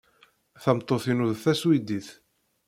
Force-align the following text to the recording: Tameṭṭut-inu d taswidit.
Tameṭṭut-inu 0.63 1.25
d 1.31 1.33
taswidit. 1.43 2.07